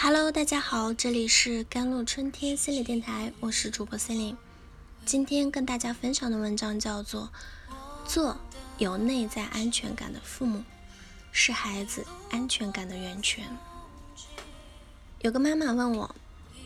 [0.00, 4.36] Hello，大家好，这里是甘露春天心理电台，我是主播森林。
[5.04, 7.28] 今天跟大家分享的文章叫做
[8.08, 8.38] 《做
[8.78, 10.62] 有内在安全感的父母，
[11.32, 13.44] 是孩子安全感的源泉》。
[15.20, 16.14] 有个妈妈问我，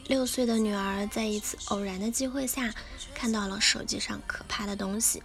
[0.09, 2.75] 六岁的女儿在一次偶然的机会下
[3.15, 5.23] 看到了手机上可怕的东西，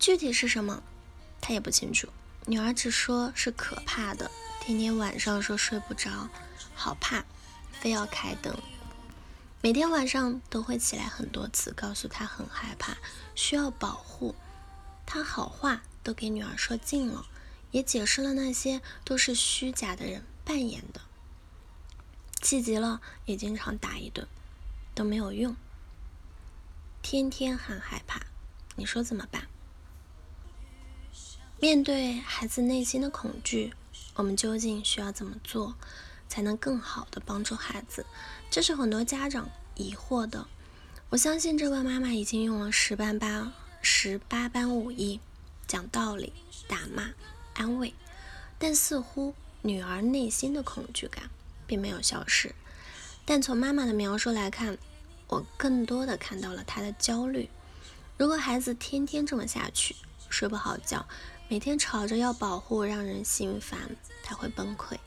[0.00, 0.82] 具体是什么，
[1.40, 2.08] 她也不清楚。
[2.46, 4.28] 女儿只说是可怕的，
[4.60, 6.28] 天天晚上说睡不着。
[6.78, 7.24] 好怕，
[7.72, 8.56] 非要开灯。
[9.60, 12.96] 每天晚上都会起来很多次，告诉他很害怕，
[13.34, 14.36] 需要保护。
[15.04, 17.26] 他好话都给女儿说尽了，
[17.72, 21.00] 也解释了那些都是虚假的人扮演的。
[22.40, 24.28] 气急了也经常打一顿，
[24.94, 25.56] 都没有用。
[27.02, 28.20] 天天很害怕，
[28.76, 29.48] 你说怎么办？
[31.58, 33.74] 面对孩子内心的恐惧，
[34.14, 35.74] 我们究竟需要怎么做？
[36.28, 38.04] 才能更好的帮助孩子，
[38.50, 40.46] 这是很多家长疑惑的。
[41.10, 45.20] 我相信这位妈妈已经用了十般八十八般武艺，
[45.66, 46.32] 讲道理、
[46.66, 47.10] 打骂、
[47.54, 47.94] 安慰，
[48.58, 51.30] 但似乎女儿内心的恐惧感
[51.66, 52.54] 并没有消失。
[53.24, 54.76] 但从妈妈的描述来看，
[55.28, 57.48] 我更多的看到了她的焦虑。
[58.16, 59.96] 如果孩子天天这么下去，
[60.28, 61.06] 睡不好觉，
[61.48, 64.98] 每天吵着要保护，让人心烦，他会崩溃。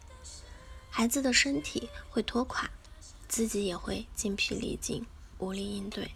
[0.94, 2.70] 孩子的身体会拖垮，
[3.30, 5.06] 自己也会精疲力尽，
[5.39, 6.11] 无力应对。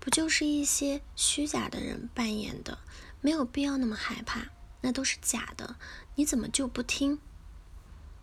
[0.00, 2.78] 不就是一些虚假的人扮演的？
[3.20, 4.46] 没有必要那么害怕，
[4.80, 5.76] 那都是假的。
[6.14, 7.18] 你怎么就不听？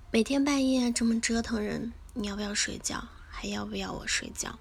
[0.10, 3.08] 每天半夜这么折腾人，你要不要睡觉？
[3.30, 4.58] 还要不要我睡觉？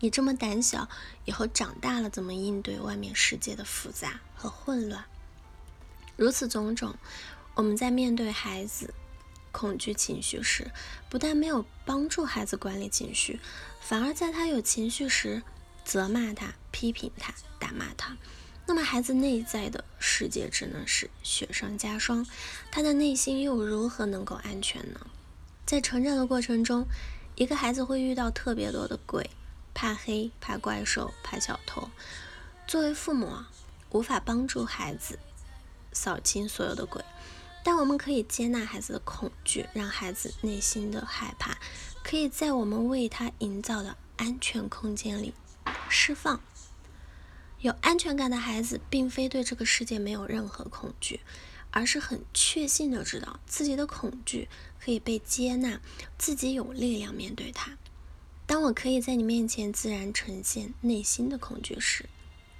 [0.00, 0.86] 你这么胆小，
[1.24, 5.02] 以后长大了怎么应对外面世界的复杂和混乱？
[6.16, 6.94] 如此种种，
[7.54, 8.92] 我们在面对孩子。
[9.52, 10.70] 恐惧情绪时，
[11.08, 13.40] 不但没有帮助孩子管理情绪，
[13.80, 15.42] 反而在他有情绪时
[15.84, 18.16] 责骂他、批评他、打骂他。
[18.66, 22.24] 那么，孩子内在的世界只能是雪上加霜，
[22.70, 25.00] 他的内心又如何能够安全呢？
[25.66, 26.86] 在成长的过程中，
[27.34, 29.30] 一个孩子会遇到特别多的鬼，
[29.74, 31.90] 怕黑、怕怪兽、怕小偷。
[32.66, 33.50] 作为父母啊，
[33.90, 35.18] 无法帮助孩子
[35.92, 37.04] 扫清所有的鬼。
[37.62, 41.58] 但我们可以接纳孩子的恐惧，让孩子内心的害怕
[42.02, 45.34] 可以在我们为他营造的安全空间里
[45.88, 46.40] 释放。
[47.60, 51.20] 有安全感的孩子，并非对这个世界没有任何恐惧，
[51.70, 54.48] 而是很确信的知道自己的恐惧
[54.82, 55.80] 可以被接纳，
[56.16, 57.76] 自己有力量面对它。
[58.46, 62.08] 当我可以在你面前自然呈现内心的恐惧时，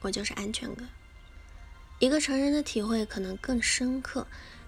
[0.02, 0.86] 我就是安全感。
[1.98, 4.26] 一个成人的体会可能更深刻。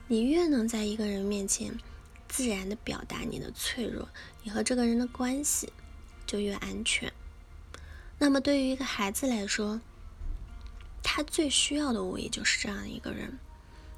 [0.09, 1.79] 你越能在一个人面前
[2.29, 4.09] 自然的表达你的脆弱，
[4.43, 5.73] 你和这个人的关系
[6.27, 7.13] 就越安全。
[8.19, 9.81] 那么对于一个孩子来说，
[11.03, 13.39] 他最需要的无疑就是这样一个人，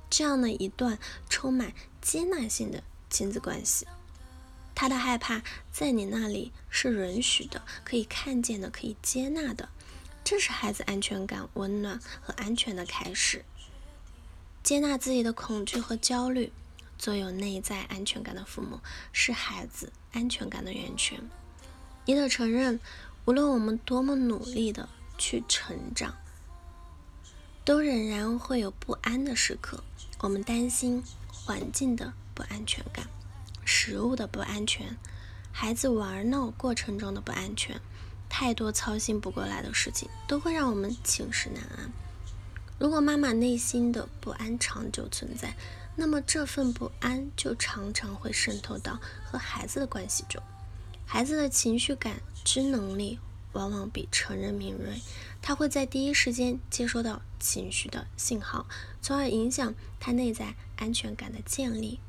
[0.08, 0.98] 这样的一段
[1.28, 3.86] 充满接纳性的亲子关系。
[4.74, 9.68] 他的害怕在你那里是允许的，可以看见的，可以接纳的，
[10.24, 13.44] 这是孩子安全感、温暖和安全的开始。
[14.64, 16.50] 接纳自己的恐惧和焦虑，
[16.98, 18.80] 做有内在安全感的父母，
[19.12, 21.20] 是孩子安全感的源泉。
[22.06, 22.80] 你得承认，
[23.26, 24.88] 无论我们多么努力的
[25.18, 26.14] 去成长，
[27.62, 29.84] 都仍然会有不安的时刻。
[30.20, 33.06] 我们担心环境的不安全感、
[33.66, 34.96] 食物的不安全、
[35.52, 37.78] 孩子玩闹过程中的不安全，
[38.30, 41.92] 太多操心不过来的事情，都会让我们寝食难安。
[42.84, 45.56] 如果妈妈内心的不安长久存在，
[45.96, 50.42] 那么这份不安就常常会渗透到和孩子的关系中。
[51.06, 53.18] 孩子的情绪感知能力
[53.54, 55.00] 往往比成人敏锐，
[55.40, 58.66] 他会在第一时间接收到情绪的信号，
[59.00, 62.00] 从而影响他内在安全感的建立。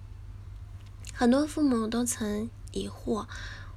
[1.13, 3.27] 很多父母都曾疑惑：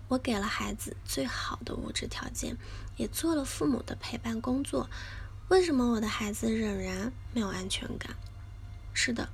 [0.08, 2.56] 我给了孩子最好的物质条件，
[2.96, 4.90] 也做了父母的陪伴工作。
[5.48, 8.14] 为什么我的孩子仍然没有安全感？
[8.92, 9.30] 是的，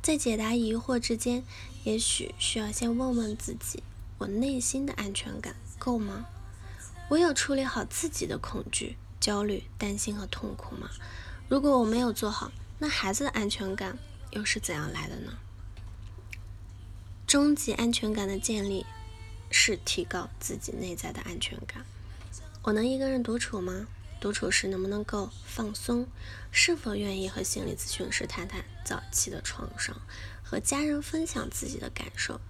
[0.00, 1.44] 在解答疑惑之间，
[1.84, 3.82] 也许需要先问问自己：
[4.16, 6.24] 我内心的安全感够吗？
[7.10, 10.88] 我有处理好自己的恐惧、焦虑、担心和痛苦吗？
[11.50, 13.98] 如果我没有做好，那孩子的安全感
[14.30, 15.34] 又是怎样来的呢？
[17.26, 18.86] 终极安全感的建立
[19.50, 21.84] 是提高自己内在的安全感。
[22.62, 23.86] 我能一个人独处吗？
[24.22, 26.06] 独处时能不能够放松？
[26.52, 30.00] 是否愿意和心理咨询师谈谈早期的创伤？
[30.44, 32.40] 和家人分享自己的感受？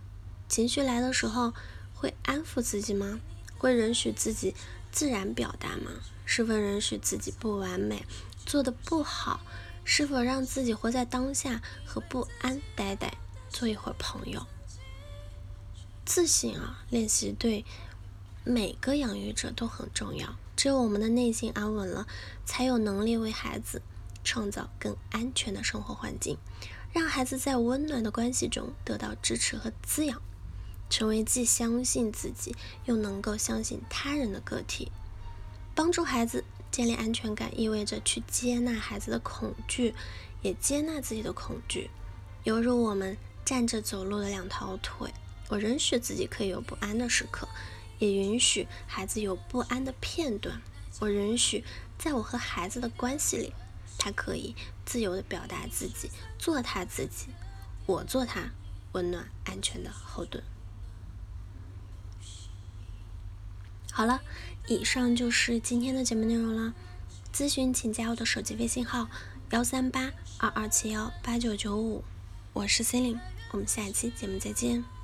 [0.50, 1.54] 情绪来的时候，
[1.94, 3.20] 会安抚自己吗？
[3.56, 4.54] 会允许自己
[4.90, 5.92] 自然表达吗？
[6.26, 8.04] 是否允许自己不完美，
[8.44, 9.40] 做的不好？
[9.82, 13.16] 是否让自己活在当下和不安呆呆
[13.48, 14.46] 做一会儿朋友？
[16.04, 17.64] 自信啊，练习对
[18.44, 20.36] 每个养育者都很重要。
[20.54, 22.06] 只有我们的内心安稳了，
[22.44, 23.82] 才有能力为孩子
[24.22, 26.36] 创造更安全的生活环境，
[26.92, 30.20] 让孩子在温暖的关系中得到支持和滋养，
[30.90, 32.54] 成为既相信自己
[32.84, 34.92] 又能够相信他人的个体。
[35.74, 39.94] 帮助孩子建立安全感，意味着去接纳孩子的恐惧，
[40.42, 41.90] 也接纳自己的恐惧。
[42.44, 45.10] 犹如我们站着走路的两条腿，
[45.48, 47.48] 我允许自己可以有不安的时刻。
[48.02, 50.60] 也允许孩子有不安的片段。
[50.98, 51.64] 我允许，
[51.96, 53.52] 在我和孩子的关系里，
[53.96, 57.28] 他可以自由的表达自己，做他自己。
[57.86, 58.50] 我做他
[58.92, 60.42] 温暖、安全的后盾。
[63.92, 64.20] 好了，
[64.66, 66.74] 以上就是今天的节目内容了。
[67.32, 69.08] 咨询请加我的手机微信号：
[69.50, 72.04] 幺三八二二七幺八九九五。
[72.52, 73.20] 我是 c e l i n e
[73.52, 75.01] 我们下期节目再见。